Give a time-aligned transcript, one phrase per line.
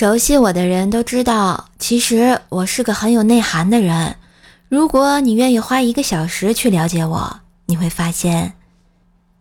[0.00, 4.16] 熟悉我的人都知道，其实我是个很有内涵的人。
[4.70, 8.54] 如果你愿意花一个小时去了解我，你会发现，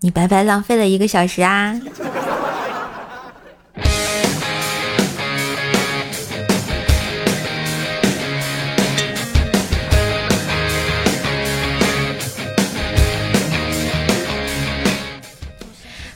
[0.01, 1.79] 你白白浪费了一个小时啊！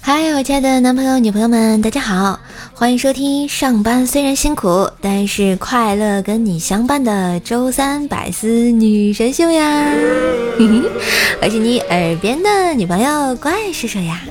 [0.01, 2.37] 嗨，我亲爱的男朋友、女朋友们，大家好，
[2.75, 9.89] 欢迎收听上班虽然辛苦，但是快乐跟你相伴的周三百思女神秀呀！
[11.41, 14.21] 我是你耳边的女朋友怪兽兽呀。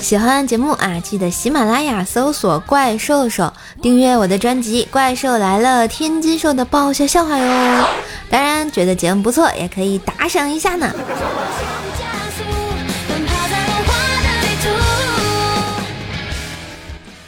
[0.00, 7.88] 喜欢节目啊，记得喜马拉雅搜索“怪兽兽”，订阅我的专辑《怪兽来了》，天津兽的爆笑笑话哟。
[8.30, 10.94] 当然，觉得节目不错，也可以打赏一下呢。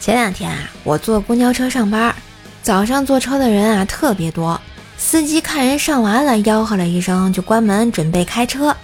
[0.08, 2.16] 前两天啊，我坐公交车上班，
[2.62, 4.58] 早上坐车的人啊特别多，
[4.96, 8.74] 司机看人上完了，吆喝了一声，就关门准备开车。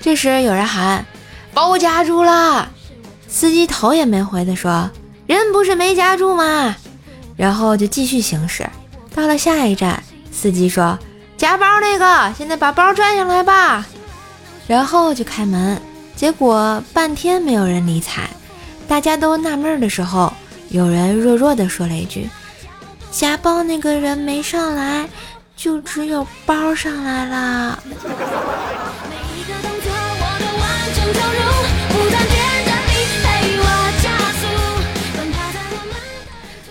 [0.00, 1.04] 这时有人喊
[1.52, 2.66] ：“把我夹住了！”
[3.28, 4.90] 司机头也没回的说
[5.28, 6.74] ：“人不是没夹住吗？”
[7.36, 8.66] 然后就继续行驶。
[9.14, 10.98] 到了下一站，司机说
[11.36, 13.86] ：“夹包那个，现在把包拽上来吧。”
[14.66, 15.78] 然后就开门。
[16.16, 18.30] 结果半天没有人理睬，
[18.88, 20.32] 大家都纳闷的时候，
[20.70, 22.30] 有人弱弱的说了一句
[23.10, 25.08] ：“夹包那个人没上来，
[25.56, 27.82] 就只有包上来了。”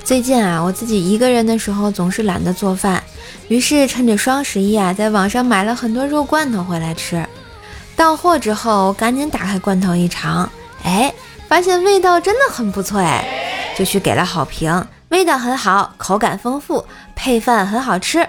[0.02, 3.04] 最近啊，我自己一个人的时候总是懒得做饭，
[3.50, 7.28] 于是趁着双十一啊，在网上买了很多肉罐头回来吃。
[7.98, 10.50] 到货之后，我赶紧打开罐头一尝，
[10.84, 11.14] 哎，
[11.50, 13.49] 发现味道真的很不错哎，
[13.80, 16.86] 就去给了好评，味道很好，口感丰富，
[17.16, 18.28] 配饭很好吃。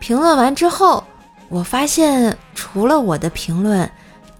[0.00, 1.04] 评论完之后，
[1.48, 3.88] 我发现除了我的评论，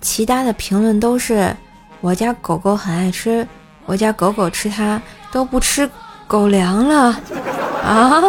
[0.00, 1.54] 其他的评论都是
[2.00, 3.46] 我家狗狗很爱吃，
[3.86, 5.88] 我家狗狗吃它都不吃。
[6.26, 7.16] 狗粮了
[7.84, 8.20] 啊！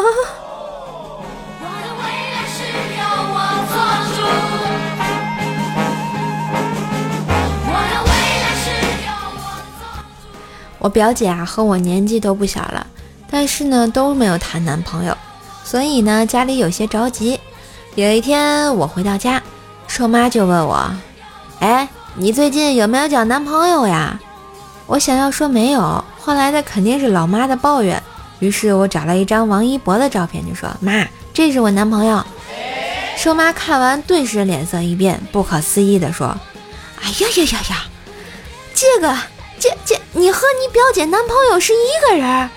[10.82, 12.86] 我表姐啊和我年纪都不小了，
[13.30, 15.16] 但是呢都没有谈男朋友，
[15.64, 17.40] 所以呢家里有些着急。
[17.94, 19.42] 有一天我回到家，
[19.88, 20.92] 瘦妈就问我
[21.62, 24.20] ：“哎，你最近有没有找男朋友呀？”
[24.88, 26.04] 我想要说没有。
[26.18, 28.02] 换来的肯定是老妈的抱怨，
[28.40, 32.24] 于是我找了一张王一博的照片，就说：“妈，这是我男朋友。”
[33.18, 36.28] 瘦妈看完顿时脸色一变，不可思议地说
[37.02, 37.86] ：“哎呀呀呀呀，
[38.74, 39.16] 这个
[39.62, 42.50] 这这，你和你表姐男朋友是一个人？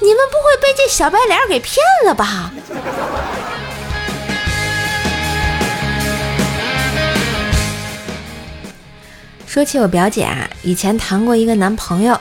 [0.00, 2.52] 你们不会被这小白脸给骗了吧？”
[9.44, 12.16] 说起我表姐啊，以前谈过一个男朋友。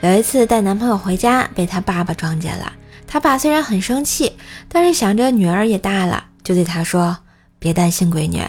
[0.00, 2.72] 有一次带男朋友回家，被他爸爸撞见了。
[3.06, 4.36] 他爸虽然很生气，
[4.68, 7.16] 但是想着女儿也大了，就对他说
[7.60, 8.42] ：“别担心，闺女，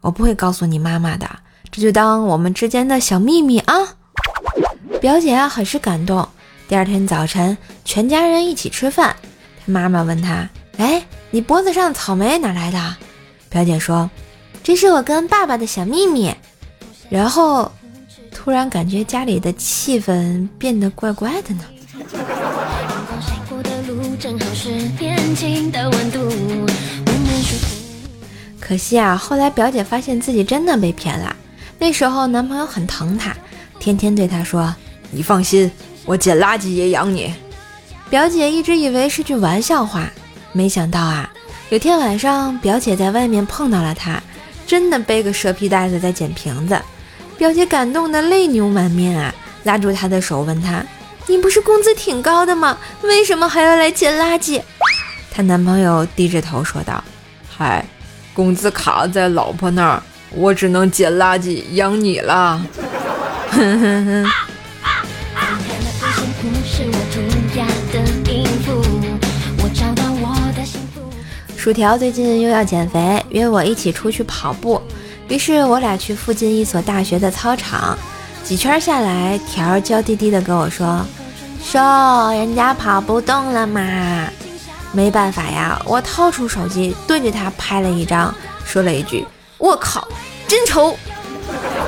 [0.00, 1.28] 我不会告诉你妈妈的，
[1.72, 3.95] 这就当我们之间的小秘密啊。”
[5.00, 6.26] 表姐啊很是感动。
[6.68, 9.14] 第二天早晨，全家人一起吃饭，
[9.64, 10.48] 她妈妈问她
[10.78, 12.96] ：“哎，你脖子上草莓哪来的？”
[13.48, 14.10] 表姐说
[14.62, 16.34] ：“这是我跟爸爸的小秘密。”
[17.08, 17.70] 然后。
[18.38, 21.64] 突然感觉家里的气氛变得怪怪的呢。
[28.60, 31.34] 可惜啊，后来表姐发现自己真的被骗了。
[31.78, 33.34] 那时候男朋友很疼她，
[33.80, 34.72] 天天对她说
[35.16, 35.70] ：“你放心，
[36.04, 37.32] 我捡垃圾也养你。”
[38.10, 40.08] 表姐一直以为是句玩笑话，
[40.52, 41.28] 没想到啊，
[41.70, 44.22] 有天晚上表姐在外面碰到了他，
[44.66, 46.78] 真的背个蛇皮袋子在捡瓶子。
[47.38, 49.34] 表姐感动的泪流满面啊，
[49.64, 50.84] 拉住他的手问他
[51.26, 52.78] ：“你不是工资挺高的吗？
[53.02, 54.60] 为什么还要来捡垃圾？”
[55.32, 57.02] 她男朋友低着头说道
[57.48, 57.84] ：“嗨，
[58.34, 62.62] 工资卡在老婆那儿，我只能捡垃圾养你了。”
[63.50, 64.30] 哼哼哼。
[71.66, 74.80] 薯条最近又要减肥，约我一起出去跑步。
[75.26, 77.98] 于是我俩去附近一所大学的操场，
[78.44, 81.04] 几圈下来，条娇滴滴的跟我说
[81.60, 83.82] ：“说人家跑不动了嘛。”
[84.94, 88.32] 没办法呀，我掏出手机对着他拍了一张，
[88.64, 89.26] 说了一句
[89.58, 90.06] ：“我靠，
[90.46, 90.96] 真丑！”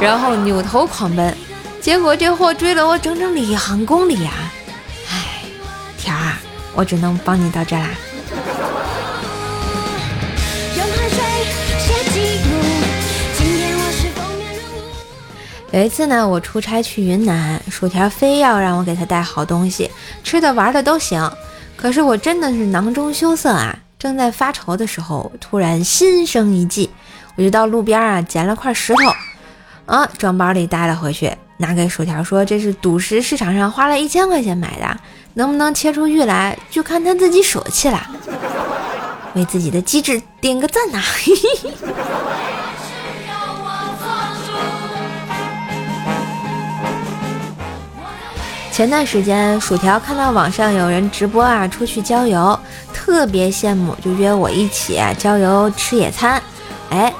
[0.03, 1.33] 然后扭头狂奔。
[1.81, 4.33] 结果这货追了我整整两公里呀！
[5.09, 5.45] 哎，
[5.97, 6.35] 条儿，
[6.75, 7.91] 我只能帮你到这啦。
[15.71, 19.91] 有一次呢，我出差去云南，薯条非要让我给他带好东西，
[20.25, 21.31] 吃的玩的都行。
[21.77, 23.79] 可是我真的是囊中羞涩啊！
[23.99, 26.89] 正在发愁的时候，突然心生一计，
[27.37, 34.97] 我就到路边啊捡了块石头，啊装包里带了回去，拿给薯条说这是赌石市场上花了一千块钱买的，
[35.35, 38.09] 能不能切出玉来，就看他自己手气了。
[39.35, 40.99] 为自己的机智点个赞呐！
[40.99, 41.05] 啊！
[41.23, 41.71] 嘿嘿
[48.79, 52.57] 前段时间，薯条看到网上有人直播啊，出去郊游，
[52.95, 56.41] 特别羡慕，就约我一起郊游吃野餐。
[56.91, 57.13] 哎，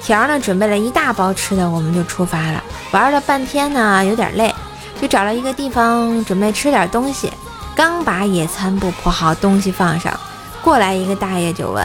[0.00, 2.64] 条呢准备了一大包吃的，我们就出发了。
[2.92, 4.54] 玩了半天呢，有点累，
[4.98, 7.30] 就找了一个地方准备吃点东西。
[7.74, 10.18] 刚把野餐布铺好，东西放上，
[10.62, 11.84] 过来一个大爷就问：“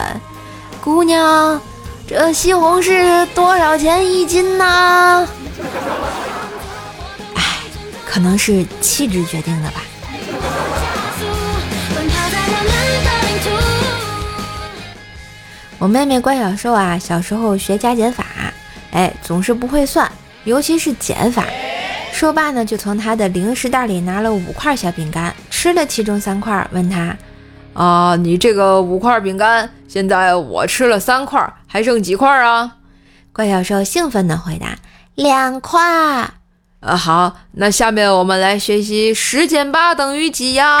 [0.80, 1.60] 姑娘，
[2.08, 5.28] 这西红柿多少钱一斤呢？”
[8.12, 9.80] 可能是气质决定的吧。
[15.78, 18.26] 我妹妹关小兽啊，小时候学加减法，
[18.90, 20.12] 哎，总是不会算，
[20.44, 21.46] 尤其是减法。
[22.12, 27.16] 寿爸呢，就从他的零食袋里拿了五块小饼干，吃了其中三块，问他
[27.72, 32.76] ：“啊，你这个五块饼干，现在我吃了三块，还剩几块啊？”
[33.32, 34.76] 关小兽兴奋地回答
[35.16, 36.30] ：“两块。”
[36.82, 40.80] 呃，好，那下面我们来学习十减八等于几呀？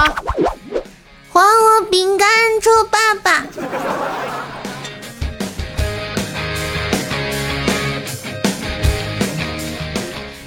[1.30, 2.28] 还我饼干，
[2.60, 3.46] 臭爸爸！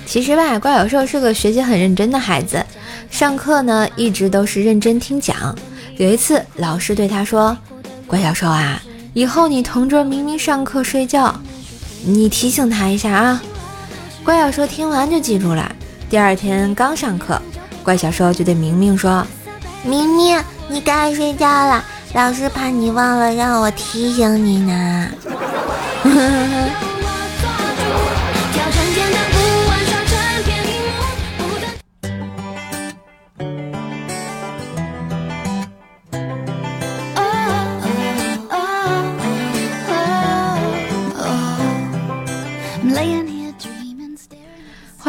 [0.05, 2.61] 其实吧，怪小兽是个学习很认真的孩子，
[3.09, 5.55] 上课呢一直都是认真听讲。
[5.95, 7.57] 有一次，老师对他说
[8.05, 8.81] ：“怪小兽啊，
[9.13, 11.33] 以后你同桌明明上课睡觉，
[12.05, 13.41] 你提醒他一下啊。”
[14.25, 15.71] 怪小兽听完就记住了。
[16.09, 17.39] 第二天刚上课，
[17.83, 19.25] 怪小兽就对明明说
[19.85, 25.07] ：“明明，你该睡觉了，老师怕你忘了，让我提醒你呢。”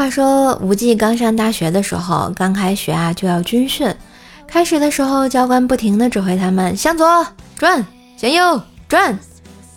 [0.06, 3.92] 话说无忌刚上大学的时候，刚开学啊就要军训。
[4.46, 7.26] 开始的时候，教官不停的指挥他们向左
[7.56, 7.84] 转，
[8.16, 9.18] 向右转。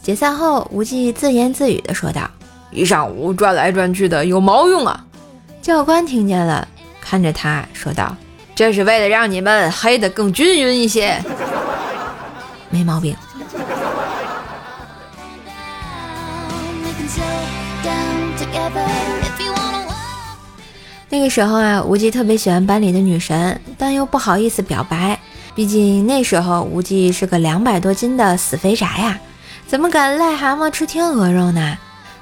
[0.03, 2.29] 解散后，无忌自言自语的说道
[2.69, 5.03] ：“一上午转来转去的，有毛用啊！”
[5.63, 6.67] 教官听见了，
[7.01, 8.15] 看着他说道
[8.53, 11.19] ：“这是为了让你们黑的更均匀一些。”
[12.69, 13.15] 没毛病。
[21.11, 25.19] 那个时候啊，无忌特别喜欢班里的女神，但又不好意思表白，
[25.55, 29.19] 毕竟那时候无忌是个两百多斤的死肥宅呀，
[29.67, 31.77] 怎么敢癞蛤蟆吃天鹅肉呢？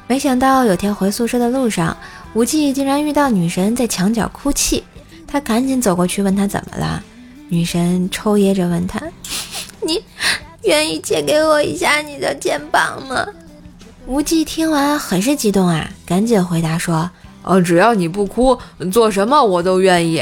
[0.08, 1.98] 没想到有天回宿舍的路上，
[2.34, 4.82] 无忌竟然遇到女神在墙角哭泣，
[5.28, 7.04] 他赶紧走过去问她怎么了。
[7.50, 9.02] 女神抽噎着问他
[9.86, 10.02] ：“你
[10.64, 13.26] 愿意借给我一下你的肩膀吗？”
[14.08, 17.12] 无忌听完很是激动啊，赶紧回答说。
[17.48, 18.60] 哦，只要你不哭，
[18.92, 20.22] 做什么我都愿意。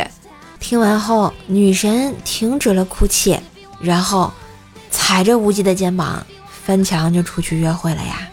[0.60, 3.40] 听完后，女神停止了哭泣，
[3.80, 4.32] 然后
[4.92, 6.24] 踩着无忌的肩膀
[6.64, 8.30] 翻墙就出去约会了呀。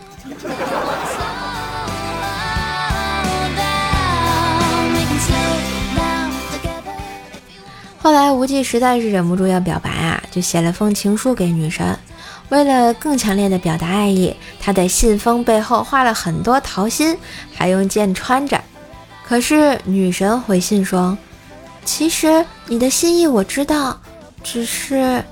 [7.98, 11.98] 后来无忌实在是忍不住要表白啊，就写了封情书给女神。
[12.50, 17.16] 为了更强烈的表达爱意，他在信封背后画了很多桃心，
[17.54, 18.60] 还用剑穿着。
[19.32, 21.16] 可是女神回信说
[21.86, 23.98] ：“其实你的心意我知道，
[24.44, 25.24] 只是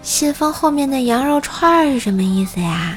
[0.00, 2.96] 信封后面的羊肉串是什么意思呀？”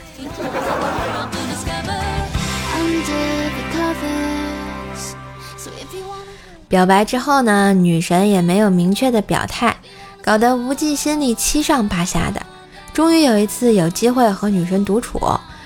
[6.69, 9.75] 表白之后呢，女神也没有明确的表态，
[10.23, 12.41] 搞得无忌心里七上八下的。
[12.93, 15.19] 终于有一次有机会和女神独处，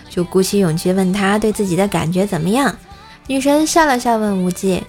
[0.10, 2.76] 就鼓起勇气问她对自己的感觉怎么样。
[3.28, 4.84] 女神笑了笑，问无忌：“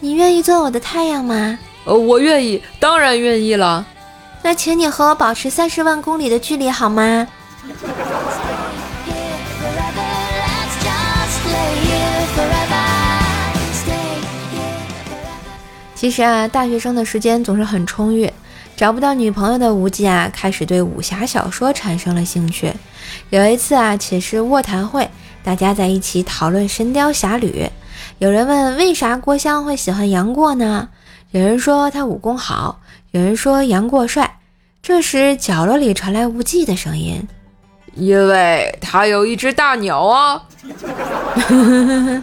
[0.00, 3.84] 你愿意做我的太阳吗？”“呃，我愿意，当然愿意了。
[4.42, 7.26] ”“那请你和我保持三十万公里的距离好吗？”
[15.94, 18.32] 其实啊，大学生的时间总是很充裕，
[18.76, 22.72] 找不到女朋友的无忌啊，开始对武侠小说产生了兴趣。
[23.30, 25.08] 有一次啊，且是卧谈会，
[25.44, 27.64] 大家在一起讨论《神雕侠侣》，
[28.18, 30.88] 有人问为啥郭襄会喜欢杨过呢？
[31.32, 32.80] 有人说他武功好，
[33.10, 34.38] 有人说杨过帅。
[34.82, 37.26] 这时，角落里传来无忌的声音
[37.94, 40.42] ：“因为他有一只大鸟啊。”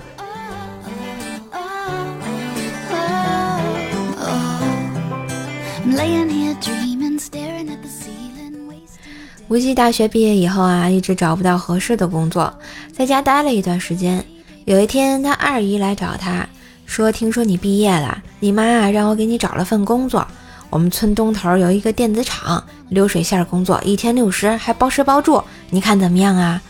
[9.50, 12.54] 无忌大学毕业以后啊，一直找不到合适的工作，
[12.94, 14.24] 在家待了一段时间。
[14.66, 16.48] 有一天，他二姨来找他
[16.86, 20.28] 说：“听说你毕业了，你妈啊让我给你找了份工作。
[20.70, 26.62] 我们村东头有一个电子厂，流水线工作，一天六十，还包吃包住，你看怎么样啊？”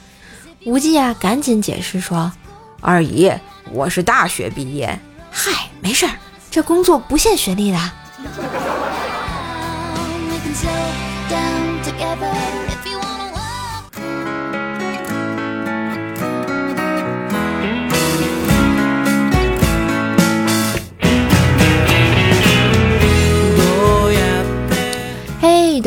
[0.65, 2.31] 无忌啊，赶紧解释说
[2.79, 3.29] ：“二姨，
[3.73, 4.97] 我是大学毕业。
[5.29, 6.13] 嗨，没事儿，
[6.49, 7.77] 这工作不限学历的。”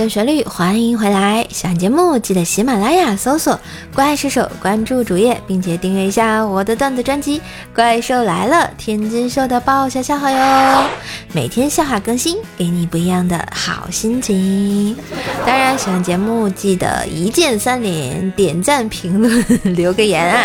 [0.09, 1.47] 旋律，欢迎回来！
[1.51, 3.59] 喜欢节目记得喜马拉雅搜索
[3.95, 7.39] “怪兽手”，关注主页，并且订阅一下我的段子专辑
[7.75, 10.85] 《怪兽来了》，天津秀的爆笑笑话哟！
[11.33, 14.97] 每天笑话更新，给你不一样的好心情。
[15.47, 19.45] 当然，喜欢节目记得一键三连，点赞、评论、
[19.75, 20.43] 留个言啊！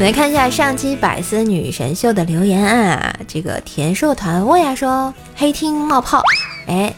[0.00, 6.20] 来看一下上期百思女神秀的留言啊，这个田寿团沃呀说黑厅冒泡，
[6.66, 6.92] 哎，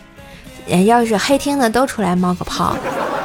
[0.86, 2.74] 要是黑厅的都出来冒个泡，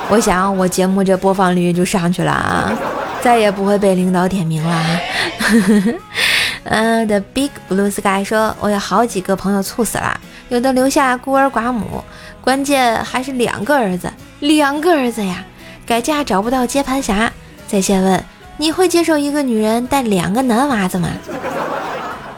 [0.09, 2.77] 我想我节目这播放率就上去了啊，
[3.21, 4.85] 再也不会被领导点名了。
[6.65, 12.03] 嗯， The Big Blue Sky 说，我有好几个朋友猝死了，有的留下孤儿寡母，
[12.41, 14.11] 关键还是两个儿子，
[14.41, 15.45] 两个儿子呀，
[15.85, 17.31] 改嫁找不到接盘侠，
[17.65, 18.21] 在线问。
[18.61, 21.07] 你会接受一个女人带两个男娃子吗？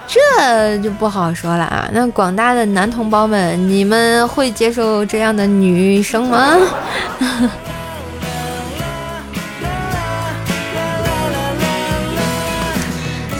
[0.07, 1.89] 这就不好说了啊。
[1.91, 6.55] 那广大的男同胞们，你们会接受这样的女生吗？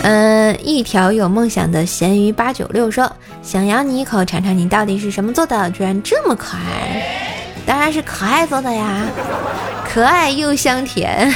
[0.03, 7.05] 嗯，一条有梦想的咸鱼八九六说：“想咬你一口，尝尝你到底是什么做的，居然这么可爱。”
[7.63, 9.03] 当然是可爱做的呀，
[9.87, 11.31] 可爱又香甜。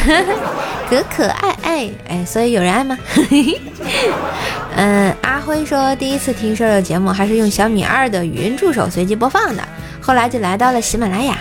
[0.90, 2.98] 可可爱爱哎，所以有人爱吗？
[4.76, 9.64] 嗯，阿辉说第一次听瘦瘦节目还是用小米二的语音助手随机播放的，
[10.02, 11.36] 后来就来到了喜马拉雅，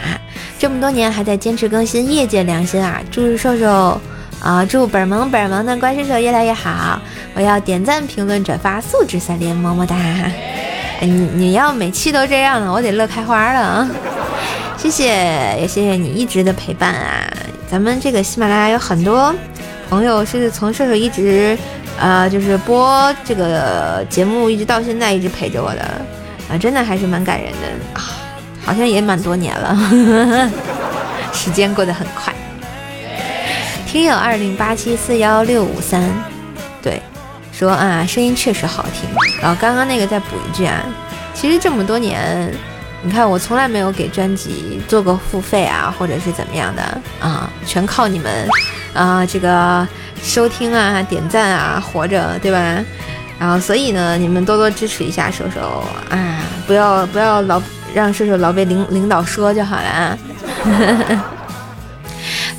[0.58, 3.00] 这么多年还在坚持更新，业界良心啊！
[3.10, 4.00] 祝瘦瘦
[4.40, 7.00] 啊，祝本萌本萌的乖叔叔越来越好！
[7.34, 9.96] 我要点赞、评论、转发，素质三连，么么哒！
[11.00, 13.90] 你你要每期都这样了，我得乐开花了啊！
[14.76, 15.06] 谢谢，
[15.60, 17.26] 也谢谢你一直的陪伴啊！
[17.70, 19.34] 咱们这个喜马拉雅有很多
[19.88, 21.58] 朋友是从射手一直，
[21.98, 25.82] 呃，就是播这个节目一直到现在一直陪着我的，
[26.48, 28.00] 啊，真的还是蛮感人的啊，
[28.64, 29.76] 好像也蛮多年了，
[31.32, 32.32] 时间过得很快。
[33.86, 36.02] 听友二零八七四幺六五三，
[36.82, 37.02] 对，
[37.52, 39.08] 说啊，声音确实好听。
[39.40, 40.84] 然后刚刚那个再补一句啊，
[41.34, 42.52] 其实这么多年。
[43.04, 46.82] 你看，我从来没有给专辑做过付费啊，或者是怎么样的
[47.20, 48.48] 啊，全靠你们
[48.94, 49.86] 啊，这个
[50.22, 52.82] 收听啊、点赞啊活着，对吧？
[53.38, 57.60] 然后所以呢，你们多多支持一下瘦瘦啊，不要不要老
[57.92, 60.18] 让瘦瘦老被领领导说就好了啊。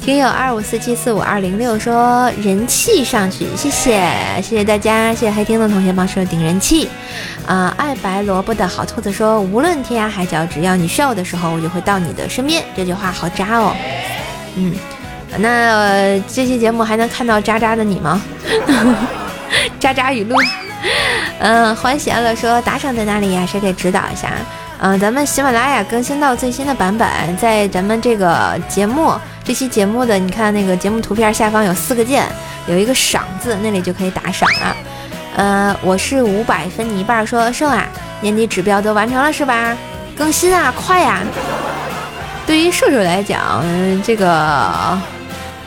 [0.05, 3.99] 听友二五四七四五二零六说人气上去，谢谢
[4.35, 6.87] 谢谢大家，谢谢黑听的同学帮瘦顶人气。
[7.47, 12.63] 啊，爱白萝卜的好兔子说，无论天涯海角，只要你需要的时候，我就会到你的身边。
[12.75, 13.75] 这句话好渣哦。
[14.55, 14.75] 嗯，
[15.39, 18.21] 那这期节目还能看到渣渣的你吗？
[19.81, 20.35] 渣渣语录。
[21.39, 23.43] 嗯，欢喜乐说打赏在哪里呀？
[23.43, 24.33] 谁给指导一下？
[24.77, 27.07] 嗯，咱们喜马拉雅更新到最新的版本，
[27.37, 29.11] 在咱们这个节目。
[29.45, 32.25] 这期节目的，你看那个节目图片下方有四个键，
[32.65, 34.75] 有一个赏字，那里就可以打赏了。
[35.35, 37.85] 呃，我是五百分你一半，说瘦啊，
[38.21, 39.77] 年底指标都完成了是吧？
[40.17, 41.21] 更新啊，快呀！
[42.47, 43.63] 对于瘦瘦来讲，
[44.03, 44.99] 这个，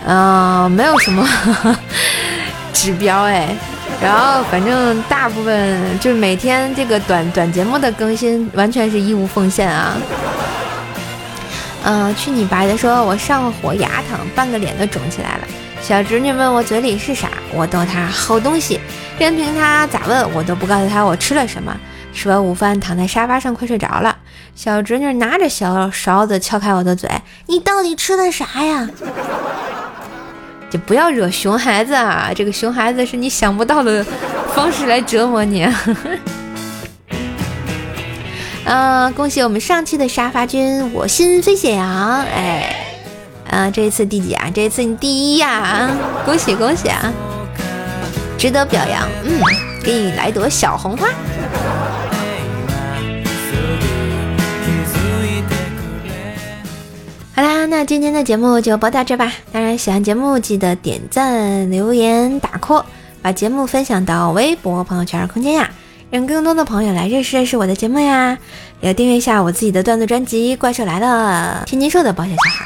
[0.05, 1.25] 嗯，没有什么
[2.75, 3.47] 指标哎。
[4.03, 9.97] 然后反正大部分就是每天这个短短节目的更新，完全是义务奉献啊。
[11.85, 15.47] 嗯，去你白的说，我上火牙疼，半个脸都肿起来了。
[15.81, 18.81] 小侄女问我嘴里是啥，我逗她好东西。
[19.19, 21.75] 任凭她咋问，我都不告诉她我吃了什么。
[22.13, 24.17] 吃完午饭，躺在沙发上快睡着了。
[24.57, 27.09] 小侄女拿着小勺子敲开我的嘴
[27.47, 28.89] ：“你到底吃的啥呀？”
[30.69, 32.31] 就不要惹熊孩子啊！
[32.35, 34.05] 这个熊孩子是你想不到的
[34.53, 35.63] 方式来折磨你。
[35.63, 35.73] 啊，
[39.17, 42.21] 恭喜我们上期的沙发君，我心飞翔！
[42.25, 42.77] 哎，
[43.51, 44.51] 啊，这一次第几啊？
[44.55, 45.51] 这一次你第一呀！
[45.51, 45.91] 啊
[46.25, 47.13] 恭喜恭喜啊！
[48.37, 49.09] 值得表扬。
[49.25, 49.41] 嗯，
[49.83, 51.09] 给你来朵小红花。
[57.35, 59.33] 好啦，那今天的节目就播到这吧。
[59.51, 62.85] 当然，喜欢节目记得点赞、留言、打 call，
[63.23, 65.71] 把节目分享到微博、朋友圈、空间呀，
[66.11, 68.39] 让更多的朋友来认识认识我的节目呀。
[68.81, 72.65] 也订阅一下我自己的段子专辑《怪兽来了》，天津兽的保险小孩，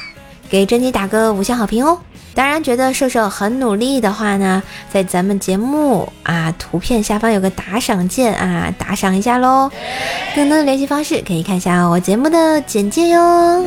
[0.51, 1.99] 给专辑打个五星好评哦。
[2.35, 9.71] 当然，觉得瘦瘦很努力的话呢，在咱们节目啊图片下方有个打赏键啊，打赏一下喽。
[10.35, 13.67] 更多的联系方式可以看一下我节目的简介哟。